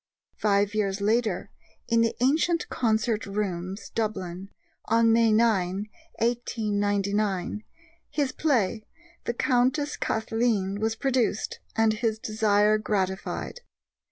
[0.35, 1.51] Five years later,
[1.87, 4.49] in the Antient Concert Rooms, Dublin,
[4.85, 7.63] on May 9, 1899,
[8.09, 8.83] his play,
[9.25, 13.61] The Countess Cathleen, was produced, and his desire gratified.